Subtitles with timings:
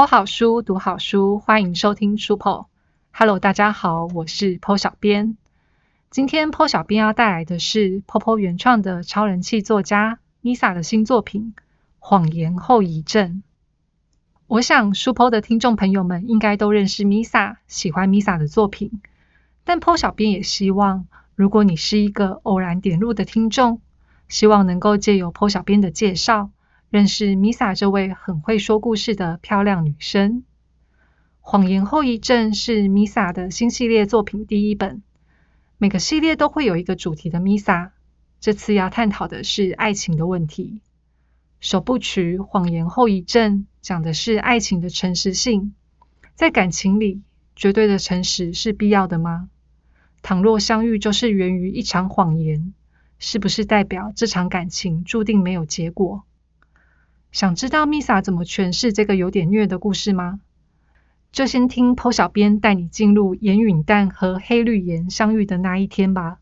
[0.00, 2.64] 剖好书，读好书，欢迎收听书剖。
[3.12, 5.36] Hello，大家好，我是剖小编。
[6.08, 11.52] 今天剖小编要带来的是 PoPo 原创的超人气作家 Misa 的新作品
[11.98, 13.42] 《谎言后遗症》。
[14.46, 19.02] 我想书剖的听众朋友们应该都认识 Misa，喜欢 Misa 的作品。
[19.64, 23.82] 但剖小编也希望，如果你是一个偶然点入的听众，
[24.30, 26.48] 希望能够借由剖小编的介绍。
[26.90, 30.38] 认识 Misa 这位很会说故事的漂亮女生，
[31.38, 35.00] 《谎言后遗症》是 Misa 的新系列作品第一本。
[35.78, 37.90] 每个系列都会有一个主题的 Misa，
[38.40, 40.80] 这次要探讨的是爱情的问题。
[41.60, 45.72] 首部曲《谎言后遗症》讲的是爱情的诚实性，
[46.34, 47.22] 在感情里，
[47.54, 49.48] 绝对的诚实是必要的吗？
[50.22, 52.74] 倘若相遇就是源于一场谎言，
[53.20, 56.24] 是不是代表这场感情注定没有结果？
[57.32, 60.40] 想知道 Misa 怎么诠释这个有点虐的故事吗？
[61.30, 66.38] 就先听 PO 小编带你进入盐允蛋和黑绿岩相遇的那一天吧。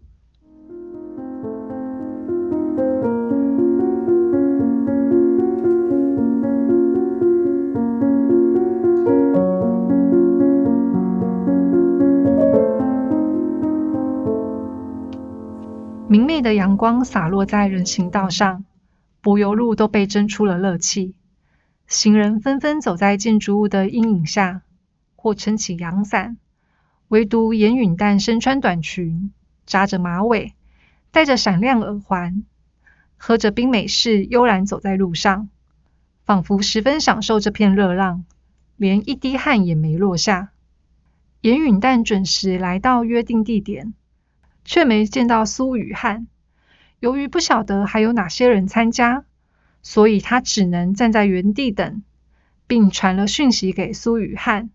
[16.08, 18.64] 明媚的阳光洒落在人行道上。
[19.20, 21.14] 柏油路都被蒸出了热气，
[21.86, 24.62] 行人纷纷走在建筑物的阴影下，
[25.16, 26.36] 或撑起阳伞。
[27.08, 29.32] 唯独严允旦身穿短裙，
[29.66, 30.54] 扎着马尾，
[31.10, 32.44] 戴着闪亮耳环，
[33.16, 35.48] 喝着冰美式，悠然走在路上，
[36.24, 38.24] 仿佛十分享受这片热浪，
[38.76, 40.50] 连一滴汗也没落下。
[41.40, 43.94] 严允旦准时来到约定地点，
[44.64, 46.26] 却没见到苏雨汉。
[47.00, 49.24] 由于不晓得还有哪些人参加，
[49.82, 52.02] 所以他只能站在原地等，
[52.66, 54.70] 并传了讯息给苏雨汉，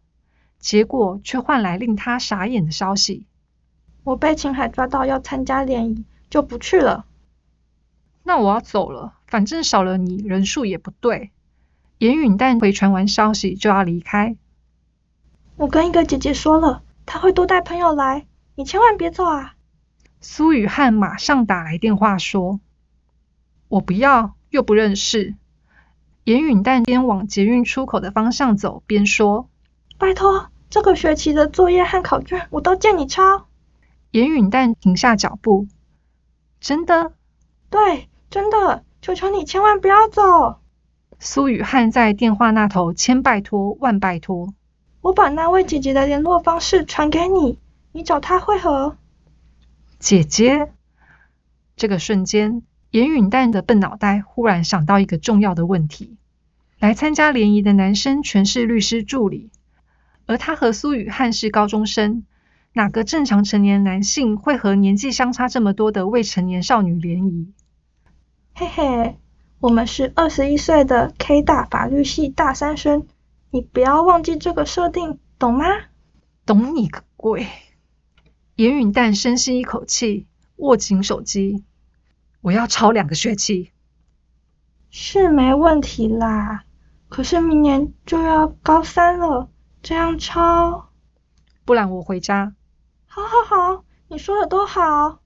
[0.60, 3.26] 结果却换来令他傻眼的消息：
[4.04, 7.06] 我被秦海抓到要参加联谊，就不去了。
[8.24, 11.32] 那我要走了，反正少了你人数也不对。
[11.98, 14.38] 严允旦回传完消息就要离开。
[15.58, 19.56] 我跟一个姐姐说了，她会多带朋友来，你千万别走啊！
[20.26, 22.62] 苏雨汉马上打来电话说
[23.68, 25.36] ：“我不要，又不认识。”
[26.24, 29.50] 严允旦边往捷运出口的方向走，边说
[30.00, 33.48] ：“拜托，这个学期的作业和考卷我都借你抄。”
[34.12, 35.68] 严允旦停下脚步
[36.62, 37.12] ：“真的？
[37.70, 40.62] 对，真的，求求你千万不要走。”
[41.20, 44.54] 苏雨汉在电话那头千拜托万拜托
[45.02, 47.60] ：“我把那位姐姐的联络方式传给你，
[47.92, 48.96] 你找她会合。”
[50.04, 50.70] 姐姐，
[51.78, 56.18] 这个瞬间，严允淡的笨脑袋忽然想到一个重要的问题：
[56.78, 59.50] 来参加联谊的男生全是律师助理，
[60.26, 62.26] 而他和苏雨汉是高中生，
[62.74, 67.54] 哪个正常成年男性会和年纪相差这么多的未成年少女联谊？
[68.56, 69.18] 嘿嘿，
[69.62, 73.08] 我们是二十一岁的 K 大法律系大三生，
[73.52, 75.64] 你不要忘记这个设定，懂吗？
[76.46, 77.48] 懂你个鬼！
[78.56, 80.28] 严允淡深吸一口气，
[80.58, 81.64] 握紧手机。
[82.42, 83.72] 我要抄两个学期，
[84.92, 86.64] 是没问题啦。
[87.10, 89.50] 可是明年就要高三了，
[89.82, 90.90] 这样抄，
[91.66, 92.54] 不然我回家。
[93.08, 95.20] 好好好，你说的都好。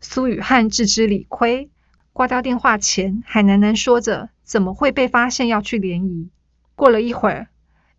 [0.00, 1.68] 苏雨汉自知理亏，
[2.12, 6.30] 挂掉电话前还喃喃说着：“怎么会被发现要去联谊？”
[6.76, 7.48] 过了一会儿，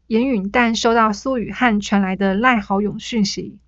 [0.07, 3.59] 严允淡收到苏雨汉传来的赖好勇讯息。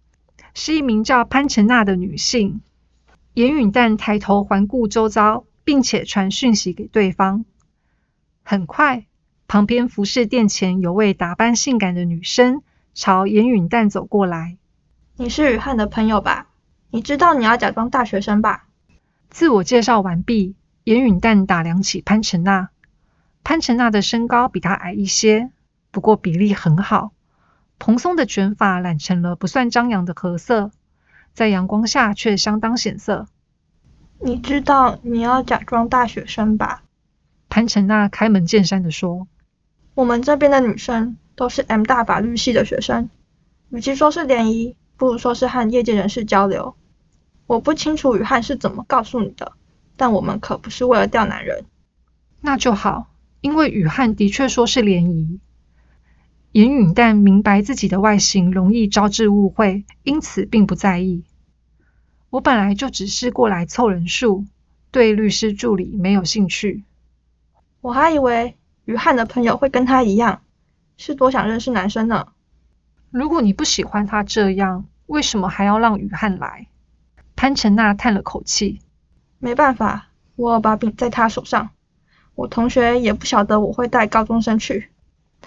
[0.55, 2.61] 是一名叫潘晨娜的女性。
[3.33, 7.43] 严允旦抬头环顾周遭，并且传讯息给对方。
[8.41, 9.05] 很快，
[9.47, 12.63] 旁边服饰店前有位打扮性感的女生
[12.93, 14.57] 朝严允旦走过来。
[15.17, 16.47] 你是雨汉的朋友吧？
[16.89, 18.67] 你知道你要假装大学生吧？
[19.29, 22.69] 自我介绍完毕，严允旦打量起潘晨娜。
[23.43, 25.51] 潘晨娜的身高比她矮一些，
[25.91, 27.11] 不过比例很好。
[27.77, 30.71] 蓬松的卷发染成了不算张扬的褐色，
[31.33, 33.27] 在阳光下却相当显色。
[34.19, 36.83] 你知道你要假装大学生吧？
[37.49, 39.27] 潘晨娜开门见山的说
[39.93, 43.09] ：“我们这边的女生都是 M 大法律系的学生，
[43.69, 46.75] 与其说是联谊，不如说是和业界人士交流。
[47.45, 49.51] 我不清楚雨汉是怎么告诉你的，
[49.97, 51.65] 但我们可不是为了钓男人。
[52.41, 53.07] 那就好，
[53.41, 55.39] 因为雨汉的确说是联谊。”
[56.55, 61.25] 严允但明白自己的外形容易招致误会，因此并不在意。
[62.29, 64.45] 我本来就只是过来凑人数，
[64.89, 66.85] 对律师助理没有兴趣。
[67.81, 68.55] 我还以为
[68.85, 70.43] 于汉的朋友会跟他一样，
[70.95, 72.27] 是多想认识男生呢。
[73.11, 76.67] 如果你不喜欢他这样，为什么还要让于汉来？
[77.35, 78.79] 潘成娜叹了口气。
[79.39, 80.07] 没办法，
[80.37, 81.71] 我有把柄在他手上。
[82.33, 84.87] 我同学也不晓得我会带高中生去，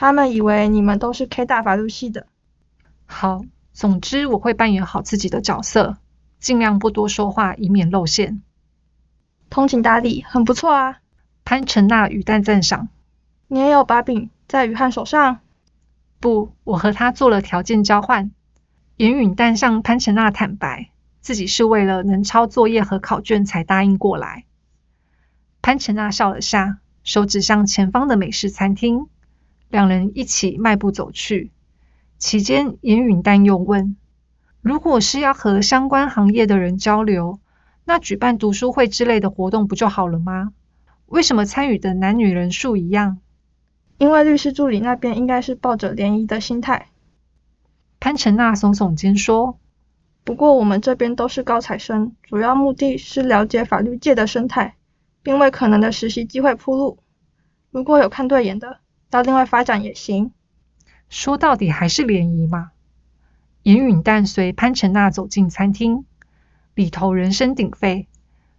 [0.01, 2.29] 他们以为你们都是 K 大法律系的。
[3.05, 3.43] 好，
[3.73, 5.97] 总之我会扮演好自己的角色，
[6.39, 8.41] 尽量不多说话，以免露馅。
[9.51, 10.99] 通情达理，很不错啊。
[11.45, 12.91] 潘成娜语淡赞赏。
[13.49, 15.41] 你也有把柄在雨汉手上？
[16.21, 18.31] 不，我和他做了条件交换。
[18.99, 20.91] 严允旦向潘成娜坦白，
[21.21, 24.45] 自己是为了能抄作业和考卷才答应过来。
[25.61, 29.09] 潘成娜笑了下，手指向前方的美式餐厅，
[29.69, 31.51] 两人一起迈步走去。
[32.19, 33.97] 期间，严允丹又问
[34.61, 37.39] ：“如果是要和相关行业的人交流，
[37.85, 40.53] 那举办读书会之类的活动不就好了吗？
[41.07, 43.19] 为什么参与的男女人数一样？”
[43.99, 46.89] 因为律师助理那边应该是抱着联谊的心态。
[47.99, 49.59] 潘成娜耸耸肩说
[50.23, 54.77] ：“不过我们这边都是高材生，主要目的是了解法律界的生态，
[55.23, 56.99] 并为可能的实习机会铺路。
[57.71, 58.79] 如果有看对眼的，
[59.11, 60.33] 到另外发展也行。”
[61.09, 62.73] 说到底还是联谊嘛。
[63.63, 66.05] 严允淡随潘成娜走进餐厅，
[66.75, 68.07] 里头人声鼎沸，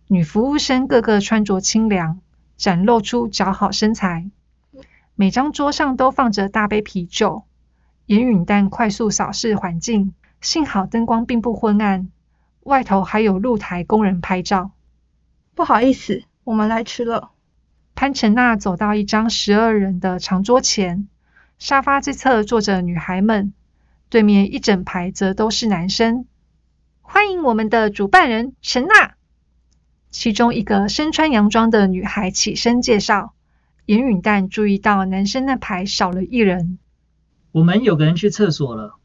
[0.08, 2.20] 女服务生个个穿着清凉，
[2.58, 4.30] 展露出姣好身材。
[5.16, 7.44] 每张桌上都放着大杯啤酒。
[8.06, 12.10] 严允淡快速扫视环境，幸好灯光并不昏暗，
[12.62, 14.72] 外头还有露台工人拍照。
[15.54, 17.32] 不好意思，我们来迟了。
[18.00, 21.10] 潘晨娜走到一张十二人的长桌前，
[21.58, 23.52] 沙发这侧坐着女孩们，
[24.10, 26.26] 对面一整排则都是男生。
[27.02, 29.16] 欢迎我们的主办人陈娜。
[30.12, 33.34] 其中一个身穿洋装的女孩起身介绍。
[33.86, 36.80] 严允淡注意到男生那排少了一人，
[37.52, 38.98] 我们有个人去厕所了。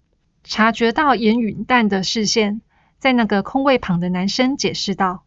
[0.44, 2.61] 察觉到严允淡的视线，
[3.00, 5.25] 在那个空位旁的男生解释道：“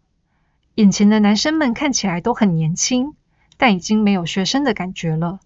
[0.75, 3.13] 眼前的男生们看起来都很年轻，
[3.57, 5.39] 但已经没有学生的感觉了。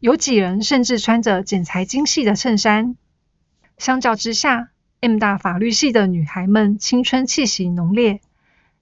[0.00, 2.96] 有几人甚至穿着剪裁精细的衬衫。
[3.76, 4.70] 相较之下
[5.00, 8.20] ，M 大法律系的女孩们青春气息浓烈，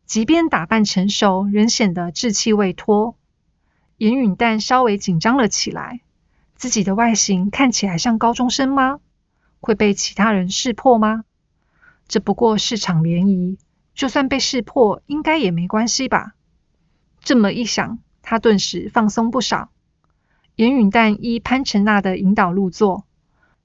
[0.06, 3.16] 即便打扮成熟，仍显得稚气未脱。”
[3.98, 6.00] 严允淡稍微紧张了起来，
[6.54, 9.00] 自己的外形看起来像高中生吗？
[9.60, 11.24] 会被其他人识破吗？
[12.06, 13.56] 这不过是场联谊，
[13.94, 16.34] 就算被识破，应该也没关系吧？
[17.20, 19.70] 这么一想，他顿时放松不少。
[20.56, 23.04] 严允旦依潘成娜的引导入座，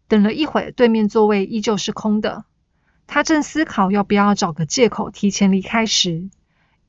[0.07, 2.45] 等了一会，对面座位依旧是空的。
[3.07, 6.29] 他正思考要不要找个借口提前离开时，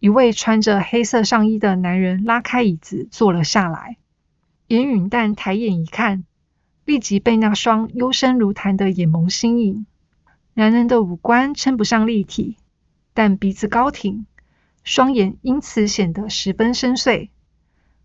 [0.00, 3.96] 一位穿着黑色上衣的男人拉开椅子坐了下来。
[4.66, 6.24] 严允旦抬眼一看，
[6.84, 9.86] 立即被那双幽深如潭的眼眸吸引。
[10.52, 12.58] 男人的五官称不上立体，
[13.14, 14.26] 但鼻子高挺，
[14.84, 17.30] 双眼因此显得十分深邃。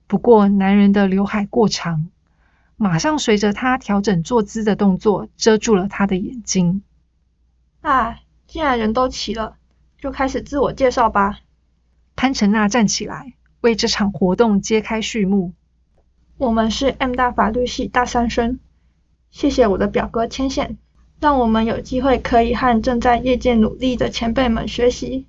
[0.07, 2.07] 不过，男人的刘海过长，
[2.77, 6.81] 马上随着他调整坐姿的动作遮住了他的眼睛。
[7.81, 9.57] 啊，既然人都齐了，
[9.99, 11.39] 就开始自我介绍吧。
[12.15, 15.53] 潘成娜站起来，为这场活动揭开序幕。
[16.37, 18.59] 我们是 M 大法律系大三生，
[19.29, 20.77] 谢谢我的表哥牵线，
[21.19, 25.25] 让我们有机会可以和正在业界努力的前辈们学习。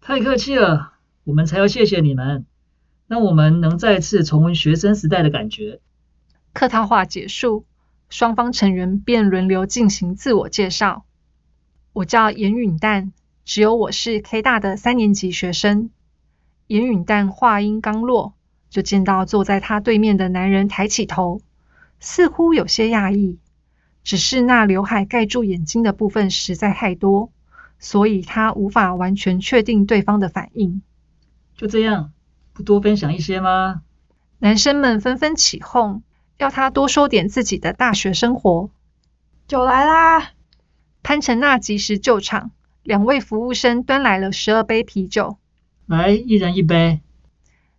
[0.00, 0.94] 太客气了，
[1.24, 2.46] 我们才要谢谢你们，
[3.12, 5.80] 让我们能再次重温学生时代的感觉。
[6.54, 7.66] 客套话结束，
[8.08, 11.04] 双方成员便轮流进行自我介绍。
[11.92, 13.10] 我叫严允旦，
[13.44, 15.90] 只有我是 K 大的三年级学生。
[16.68, 18.32] 严允旦话音刚落，
[18.70, 21.42] 就见到坐在他对面的男人抬起头，
[22.00, 23.38] 似乎有些讶异。
[24.02, 27.30] 只是那刘海盖住眼睛的部分实在太多，
[27.78, 30.80] 所以他无法完全确定对方的反应。
[31.54, 32.14] 就这样，
[32.52, 33.82] 不多分享一些吗？
[34.38, 36.02] 男生们纷纷起哄，
[36.38, 38.70] 要他多说点自己的大学生活。
[39.46, 40.30] 酒来啦！
[41.02, 42.50] 潘成娜及时救场，
[42.82, 45.38] 两位服务生端来了十二杯啤酒。
[45.86, 47.00] 来，一人一杯。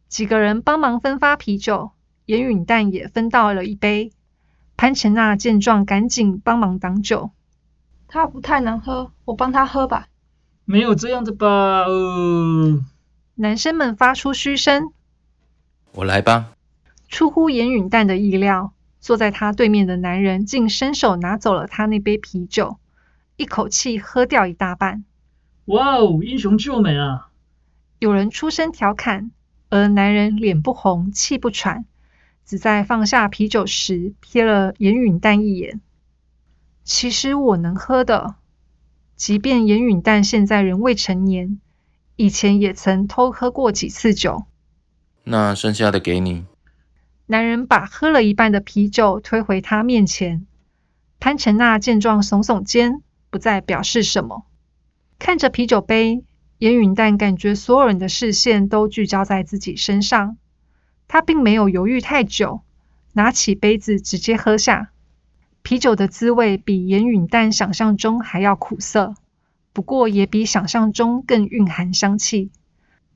[0.08, 1.92] 几个人帮忙分发啤酒，
[2.26, 4.12] 严允淡也分到了一杯。
[4.76, 7.32] 潘成娜见状，赶紧帮忙挡酒。
[8.08, 10.08] 他不太能喝，我帮他喝吧。
[10.66, 11.84] 没有这样的吧？
[11.84, 12.84] 哦。
[13.36, 14.92] 男生们发出嘘声。
[15.94, 16.52] 我来吧。
[17.08, 22.78] 出乎严允旦的意料，坐在他对面的男人竟伸手拿走了他那杯啤酒，
[23.38, 25.04] 一口气喝掉一大半。
[25.66, 27.30] 哇哦，英雄救美啊！
[28.00, 29.32] 有人出声调侃，
[29.70, 31.86] 而男人脸不红气不喘，
[32.46, 35.82] 只在放下啤酒时瞥了严允旦一眼。
[36.84, 38.36] 其实我能喝的，
[39.16, 41.60] 即便严允旦现在仍未成年，
[42.24, 44.46] 以前也曾偷喝过几次酒。
[45.26, 46.46] 那剩下的给你。
[47.26, 50.48] 男人把喝了一半的啤酒推回他面前。
[51.20, 54.46] 潘晨娜见状耸耸肩，不再表示什么。
[55.20, 56.24] 看着啤酒杯，
[56.60, 60.38] 严允淡感觉所有人的视线都聚焦在自己身上。
[61.10, 62.62] 他并没有犹豫太久，
[63.12, 64.92] 拿起杯子直接喝下。
[65.62, 69.14] 啤酒的滋味比严允淡想象中还要苦涩，
[69.74, 72.52] 不过也比想象中更蕴含香气。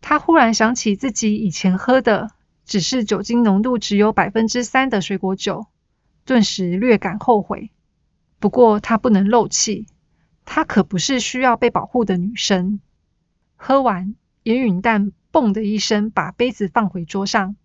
[0.01, 2.31] 他忽然想起自己以前喝的
[2.65, 5.67] 只是酒精浓度只有百分之三的水果酒，
[6.25, 7.71] 顿时略感后悔。
[8.39, 9.87] 不过他不能漏气，
[10.45, 12.79] 她可不是需要被保护的女生。
[13.55, 17.55] 喝完，严允淡“嘣”的一声把杯子放回桌上，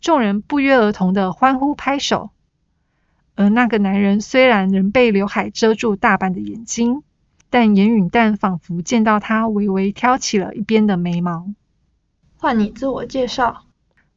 [0.00, 2.30] 众人不约而同的欢呼拍手。
[3.34, 7.02] 而那个男人虽然仍被刘海遮住大半的眼睛，
[7.50, 11.52] 但严允旦仿佛见到他微微挑起了一边的眉毛。
[12.36, 13.66] 换你自我介绍，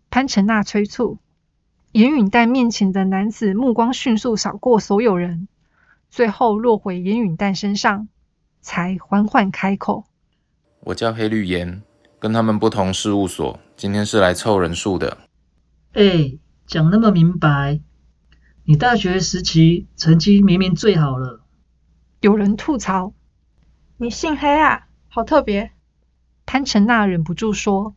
[0.09, 1.19] 潘晨娜催促。
[1.91, 5.47] 严允旦面前的男子目光迅速扫过所有人。
[6.09, 8.07] 最后落回严允旦身上，
[8.61, 10.05] 才缓缓开口
[10.81, 11.81] ：“我叫黑绿岩，
[12.19, 15.17] 跟他们不同事务所，今天是来凑人数的。”
[15.93, 17.81] 哎，讲那么明白，
[18.63, 21.41] 你大学时期成绩明明最好了。
[22.21, 23.13] 有人吐槽
[23.99, 25.71] ：“你姓黑啊，好特别。”
[26.45, 27.95] 潘成娜忍不住说：“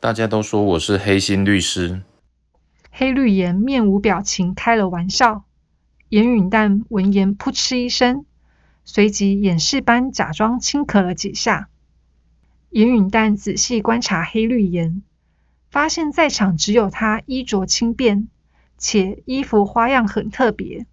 [0.00, 2.02] 大家都说我是黑心律师。”
[2.90, 5.44] 黑绿岩面无表情开了玩笑。
[6.08, 8.24] 严允旦闻言，扑哧一声，
[8.86, 11.68] 随即掩饰般假装轻咳了几下。
[12.70, 15.02] 严允旦仔细观察黑绿岩，
[15.70, 18.28] 发现在场只有他衣着轻便，
[18.78, 20.86] 且衣服花样很特别，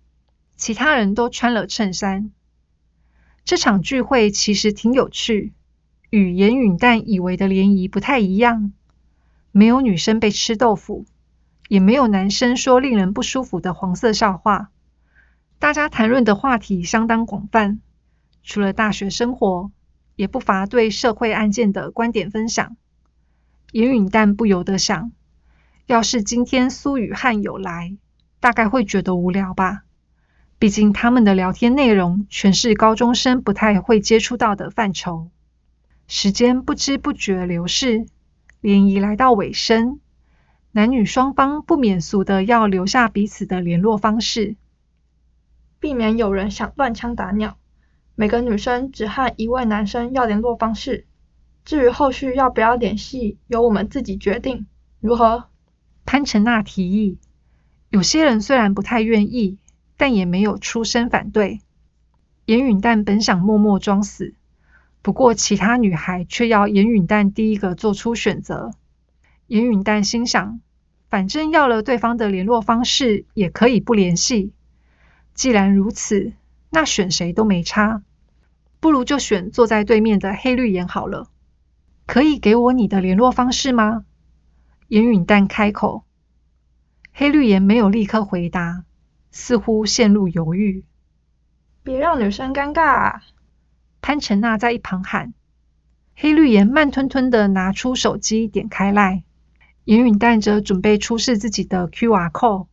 [0.57, 2.31] 其他人都穿了衬衫。
[3.45, 5.53] 这场聚会其实挺有趣，
[6.09, 8.73] 与严允淡以为的联谊不太一样，
[9.51, 11.05] 没有女生被吃豆腐，
[11.67, 14.71] 也没有男生说令人不舒服的黄色笑话。
[15.59, 17.79] 大家谈论的话题相当广泛，
[18.41, 19.69] 除了大学生活，
[20.15, 22.75] 也不乏对社会案件的观点分享。
[23.71, 25.11] 严允淡不由得想，
[25.85, 27.95] 要是今天苏雨汉有来，
[28.39, 29.84] 大概会觉得无聊吧。
[30.57, 35.29] 毕竟他们的聊天内容全是高中生不太会接触到的范畴。
[36.07, 38.05] 时间不知不觉流逝，
[38.62, 40.00] 联谊来到尾声，
[40.71, 44.55] 男女双方不免俗的要留下彼此的联络方式。
[45.79, 47.57] 避免有人想乱枪打鸟，
[48.15, 51.05] 每个女生只和一位男生要联络方式。
[51.63, 54.67] 至于后续要不要联系，由我们自己决定，
[55.00, 55.45] 如何？
[56.05, 57.17] 潘晨娜提议。
[57.89, 59.57] 有些人虽然不太愿意，
[59.97, 61.61] 但也没有出声反对。
[62.45, 64.35] 严允淡本想默默装死，
[65.01, 68.71] 不过其他女孩却要严允淡第一个做出选择。
[69.47, 70.59] 严允淡心想，
[71.09, 74.53] 反正要了对方的联络方式，也可以不联系。
[75.33, 76.33] 既然如此，
[76.69, 78.03] 那选谁都没差，
[78.79, 81.29] 不如就选坐在对面的黑绿颜好了。
[82.05, 84.05] 可以给我你的联络方式吗？
[84.87, 86.03] 严允淡开口。
[87.11, 88.84] 黑绿颜没有立刻回答，
[89.35, 90.85] 似乎陷入犹豫。
[91.83, 93.21] 别让女生尴尬啊！
[94.01, 95.33] 潘晨娜在一旁喊。
[96.15, 99.23] 黑绿颜慢吞吞的拿出手机，点开赖。
[99.83, 102.67] 严允旦则准备出示自己的 QR code。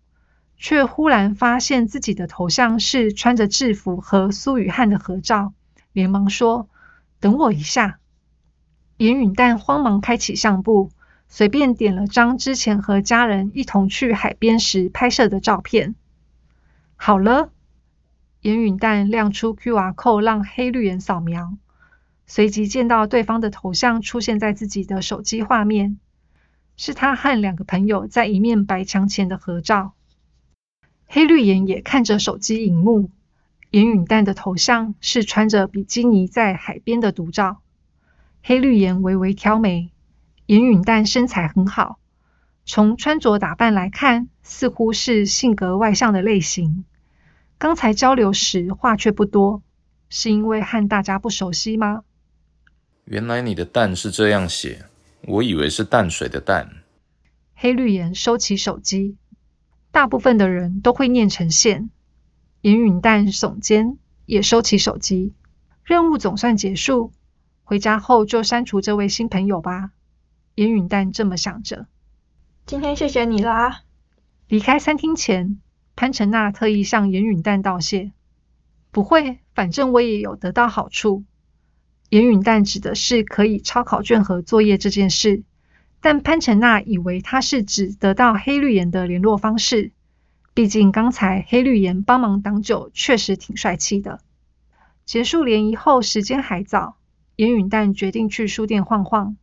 [0.57, 5.53] 却忽然发现自己的头像是穿着制服和苏雨汉的合照，
[5.93, 6.69] 连忙说
[7.19, 7.99] ：“等我一下。”
[8.97, 10.93] 严允旦慌忙开启相簿，
[11.27, 15.97] 随便点了张之前和家人一同去海边时拍摄的照片。
[17.05, 17.51] 好了，
[18.43, 21.59] 严允旦亮出 QR code 让黑绿人扫描，
[22.29, 25.99] 随即见到对方的头像出现在自己的手机画面，
[26.77, 29.95] 是他和两个朋友在一面白墙前的合照。
[31.07, 33.11] 黑绿眼也看着手机荧幕，
[33.73, 37.63] 严允旦的头像是穿着比基尼在海边的独照。
[38.45, 39.91] 黑绿眼微微挑眉，
[40.47, 41.99] 严允旦身材很好，
[42.65, 46.85] 从穿着打扮来看，似乎是性格外向的类型。
[47.63, 49.63] 刚才交流时话却不多，
[50.09, 52.03] 是因为和大家不熟悉吗？
[53.05, 54.87] 原来你的淡是这样写，
[55.29, 56.69] 我以为是淡水的淡。
[57.55, 59.17] 黑绿岩收起手机。
[59.93, 61.89] 大部分的人都会念成线。
[62.63, 65.33] 严允淡耸肩，也收起手机。
[65.85, 67.13] 任务总算结束，
[67.63, 69.93] 回家后就删除这位新朋友吧。
[70.57, 71.87] 严允淡这么想着。
[72.67, 73.83] 今天谢谢你啦，
[74.49, 75.61] 离开餐厅前，
[75.95, 78.13] 潘成娜特意向严允旦道谢。
[78.91, 81.25] 不会，反正我也有得到好处。
[82.11, 85.43] 严允旦指的是可以抄考卷和作业这件事，
[86.01, 89.93] 但潘成娜以为他是指得到黑绿岩的联络方式。
[90.53, 94.21] 毕竟刚才黑绿岩帮忙挡酒，确实挺帅气的。
[95.07, 96.99] 结束联谊后，时间还早，
[97.37, 99.37] 严允旦决定去书店晃晃。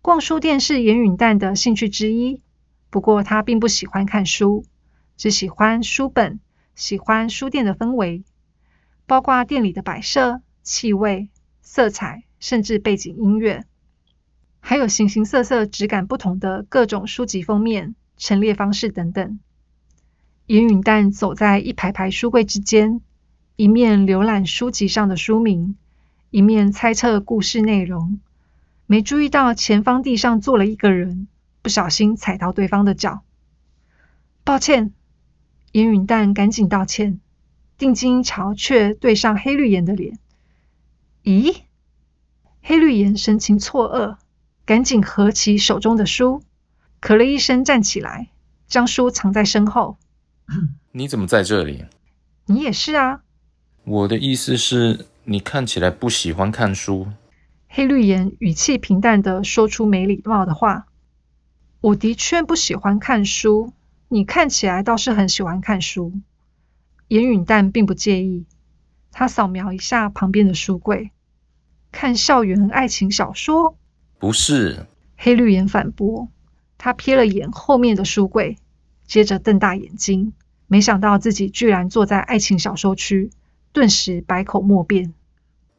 [0.00, 2.40] 逛书店是严允旦的兴趣之一，
[2.88, 4.64] 不过他并不喜欢看书，
[5.16, 6.40] 只喜欢书本，
[6.74, 8.22] 喜欢书店的氛围，
[9.06, 11.28] 包括店里的摆设、气味、
[11.62, 13.64] 色彩，甚至背景音乐，
[14.60, 19.38] 还有形形色色、质感不同的各种书籍封面、陈列方式等等。
[20.46, 23.00] 严允旦走在一排排书柜之间，
[23.56, 25.76] 一面浏览书籍上的书名，
[26.30, 28.20] 一面猜测故事内容。
[28.86, 31.26] 没注意到前方地上坐了一个人，
[31.62, 33.22] 不小心踩到对方的脚。
[34.44, 34.92] 抱歉，
[35.76, 37.20] 严允淡赶紧道歉，
[37.76, 40.18] 定睛一瞧，却对上黑绿岩的脸。
[41.22, 41.54] 咦？
[42.62, 44.16] 黑绿岩神情错愕，
[44.64, 46.42] 赶紧合起手中的书，
[47.02, 48.30] 咳了一声站起来，
[48.66, 49.98] 将书藏在身后。
[50.92, 51.84] 你怎么在这里？
[52.46, 53.20] 你也是啊。
[53.84, 57.08] 我的意思是，你看起来不喜欢看书。
[57.68, 60.86] 黑绿岩语气平淡的说出没礼貌的话
[61.82, 63.74] ：“我的确不喜欢看书，
[64.08, 66.12] 你看起来倒是很喜欢看书。”
[67.08, 68.46] 严允旦并不介意，
[69.12, 71.12] 他扫描一下旁边的书柜，
[71.92, 73.76] 看校园爱情小说。
[74.18, 74.86] 不是，
[75.16, 76.28] 黑绿眼反驳。
[76.78, 78.58] 他瞥了眼后面的书柜，
[79.06, 80.32] 接着瞪大眼睛，
[80.66, 83.30] 没想到自己居然坐在爱情小说区，
[83.72, 85.14] 顿时百口莫辩。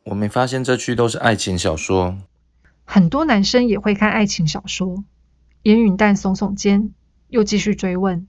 [0.06, 2.18] 我没发现这区都是爱情小说，
[2.86, 5.04] 很多男生也会看爱情小说。
[5.64, 6.94] 严允淡耸耸肩，
[7.30, 8.28] 又继续追问：“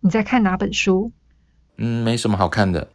[0.00, 1.12] 你在看哪本书
[1.76, 2.90] ？”“嗯，没什么好看的。”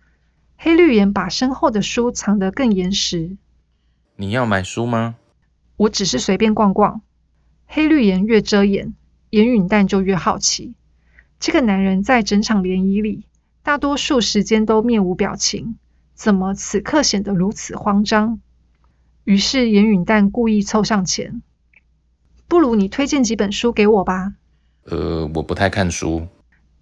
[0.57, 3.37] 黑绿岩把身后的书藏得更严实。
[4.15, 5.15] “你要买书吗
[5.77, 7.01] ？”“我只是随便逛逛。”
[7.67, 8.93] 黑绿岩越遮掩，
[9.29, 10.75] 严允淡就越好奇。
[11.39, 13.25] 这个男人在整场联谊里，
[13.63, 15.77] 大多数时间都面无表情。
[16.13, 18.39] 怎么此刻显得如此慌张？
[19.23, 21.41] 于是严允淡故意凑上前
[22.47, 24.35] ：“不如你推荐几本书给我吧。
[24.85, 26.27] ”“呃，我不太看书。”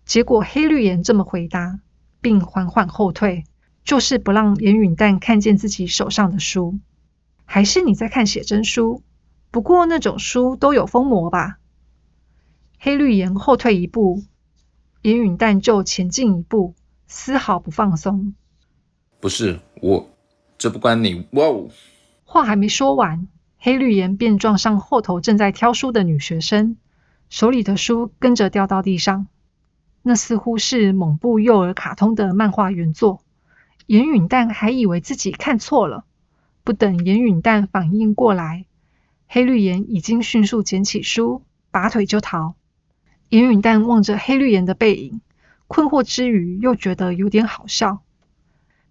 [0.05, 1.79] 结果黑绿岩这么回答，
[2.19, 3.45] 并缓缓后退，
[3.83, 6.79] 就是不让严允旦看见自己手上的书。
[7.45, 9.03] “还是你在看写真书？
[9.51, 11.59] 不过那种书都有封膜吧？”
[12.79, 14.23] 黑绿岩后退一步，
[15.03, 16.73] 严允旦就前进一步，
[17.07, 18.33] 丝毫不放松。
[19.19, 20.09] 不是我，
[20.57, 21.27] 这不关你。
[21.33, 21.69] 哇哦！
[22.23, 23.27] 话还没说完，
[23.59, 26.77] 黑绿岩便撞上后头正在挑书的女学生，
[27.31, 29.27] 手里的书跟着掉到地上。
[30.03, 33.23] 那似乎是某部幼儿卡通的漫画原作。
[33.85, 36.03] 严允旦还以为自己看错了，
[36.65, 38.65] 不等严允旦反应过来，
[39.27, 42.55] 黑绿岩已经迅速捡起书，拔腿就逃。
[43.29, 45.21] 严允旦望着黑绿岩的背影，
[45.67, 48.01] 困惑之余又觉得有点好笑。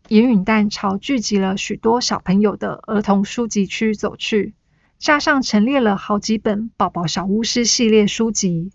[0.09, 4.55] 严允旦朝聚集了许多小朋友的儿童书籍区走去，
[5.01, 8.71] 架上陈列了好几本《宝宝小巫师》系列书籍。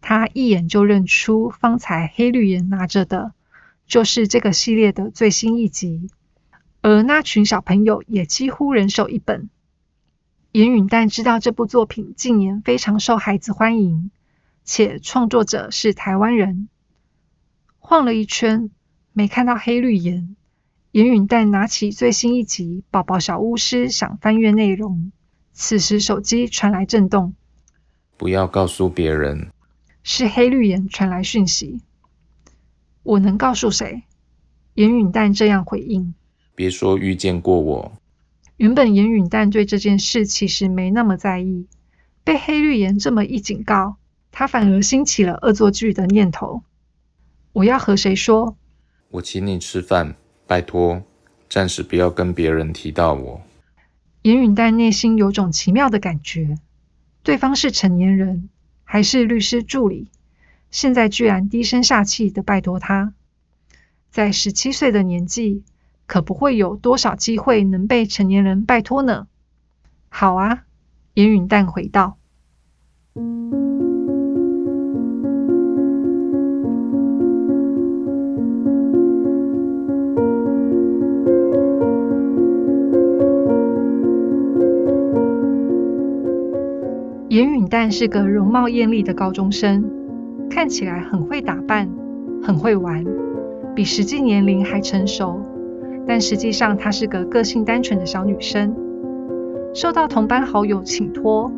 [0.00, 3.34] 他一眼就认出方才黑绿岩拿着的，
[3.86, 6.10] 就是这个系列的最新一集。
[6.82, 9.48] 而那群小朋友也几乎人手一本。
[10.50, 14.10] 严允淡知道这部作品近年非常受孩子欢迎，
[14.64, 16.68] 且创作者是台湾人。
[17.78, 18.72] 晃了一圈，
[19.12, 20.34] 没看到黑绿岩。
[20.90, 25.12] 严允淡拿起最新一集《宝宝小巫师》，想翻阅内容。
[25.62, 27.34] 此时手机传来震动，
[28.16, 29.50] 不要告诉别人。
[30.02, 31.82] 是黑绿岩传来讯息。
[33.02, 34.04] 我能告诉谁？
[34.72, 36.14] 严允旦这样回应。
[36.54, 37.92] 别说遇见过我。
[38.56, 41.66] 原本严允旦对这件事其实没那么在意，
[42.24, 43.96] 被黑绿岩这么一警告，
[44.32, 46.62] 他反而兴起了恶作剧的念头。
[47.52, 48.56] 我要和谁说？
[49.10, 50.16] 我请你吃饭。
[50.46, 51.02] 拜托，
[51.50, 53.42] 暂时不要跟别人提到我。
[54.22, 56.58] 严允丹内心有种奇妙的感觉，
[57.22, 58.50] 对方是成年人，
[58.84, 60.08] 还是律师助理，
[60.70, 63.14] 现在居然低声下气的拜托他。
[64.10, 65.62] 在十七岁的年纪，
[66.06, 69.26] 可不会有多少机会能被成年人拜托呢。
[70.08, 70.64] 好啊，
[71.14, 72.18] 严允丹回道。
[87.30, 89.88] 严允淡是个容貌艳丽的高中生，
[90.50, 91.88] 看起来很会打扮，
[92.42, 93.04] 很会玩，
[93.72, 95.40] 比实际年龄还成熟。
[96.08, 98.74] 但实际上，她是个个性单纯的小女生。
[99.72, 101.52] 受到同班好友请托，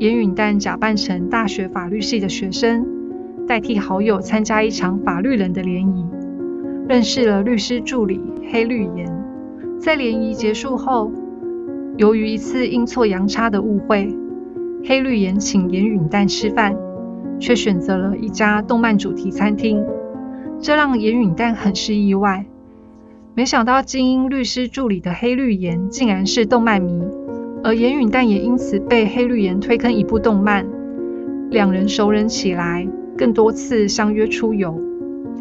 [0.00, 2.84] 严允淡假扮成大学法律系的学生，
[3.46, 6.04] 代替好友参加一场法律人的联谊，
[6.88, 9.06] 认识了律师助理黑绿岩。
[9.78, 11.12] 在联谊结束后，
[11.96, 14.12] 由于一次阴错阳差的误会，
[14.84, 16.76] 黑绿岩请严允淡吃饭，
[17.38, 19.84] 却选择了一家动漫主题餐厅，
[20.60, 22.46] 这让严允淡很是意外。
[23.34, 27.02] 没想到精英律师助理的黑绿岩竟然是动漫迷，
[27.62, 30.66] 而严允淡也因此被黑绿岩推坑一部动漫，
[31.50, 34.80] 两人熟人起来，更多次相约出游。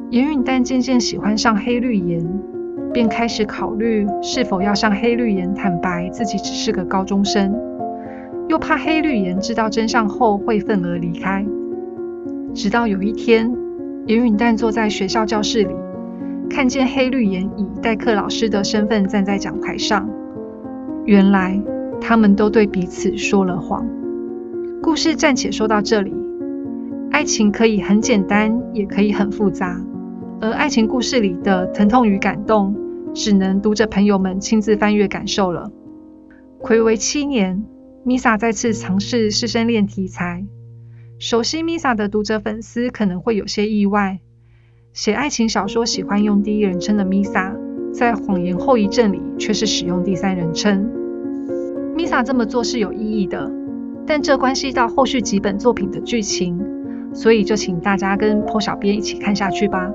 [0.10, 2.24] 严允淡渐渐喜欢上黑绿岩，
[2.94, 7.54] 便开始考虑是否要向黑绿岩坦白自己只是个高中生，
[8.48, 11.46] 又怕黑绿岩知道真相后会愤而离开。
[12.54, 13.54] 直到有一天，
[14.06, 15.76] 严允旦坐在学校教室里。
[16.50, 20.10] 看见黑绿岩以代课老师的身份站在讲台上，
[21.06, 21.62] 原来
[22.00, 23.86] 他们都对彼此说了谎。
[24.82, 26.14] 故事暂且说到这里。
[27.12, 29.82] 爱情可以很简单，也可以很复杂，
[30.40, 32.76] 而爱情故事里的疼痛与感动，
[33.14, 35.70] 只能读者朋友们亲自翻阅感受了。
[36.62, 37.64] 暌违七年
[38.08, 40.46] ，Misa 再次尝试师生恋题材。
[41.20, 44.20] 熟悉 Misa 的读者粉丝可能会有些意外。
[44.94, 47.54] 写爱情小说喜欢用第一人称的 Misa，
[47.92, 50.90] 在《谎言后遗症》里却是使用第三人称。
[51.98, 53.52] Misa 这么做是有意义的，
[54.06, 56.58] 但这关系到后续几本作品的剧情，
[57.14, 59.92] 所以就请大家跟 Po 小编一起看下去吧。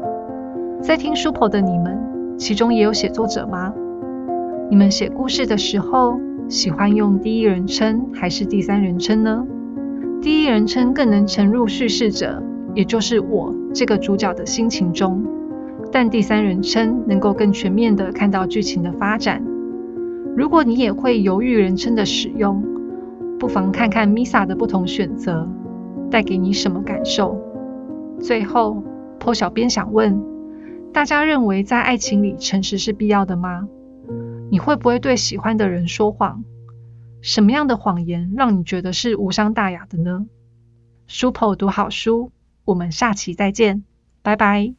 [0.83, 3.73] 在听书 Po 的你们，其中也有写作者吗？
[4.69, 6.21] 你们写故事的时候，
[6.53, 9.47] 喜欢用第一人称还是第三人称呢？
[10.21, 12.43] 第一人称更能沉入叙事者。
[12.75, 15.25] 也就是我这个主角的心情中，
[15.91, 19.43] 但第三人称能够更全面的看到剧情的发展。
[20.37, 22.63] 如果你也会犹豫人称的使用，
[23.39, 25.49] 不妨看看 Misa 的不同选择
[26.11, 27.41] 带给你什么感受。
[28.21, 28.83] 最后
[29.19, 30.23] ，Po 小编想问
[30.93, 33.69] 大家：认为在爱情里诚实是必要的吗？
[34.53, 36.45] 你会不会对喜欢的人说谎？
[37.23, 40.27] 什么样的谎言让你觉得是无伤大雅的呢
[41.09, 42.33] ？？Super 读好书。
[42.67, 43.83] 我们下期再见，
[44.21, 44.75] 拜拜。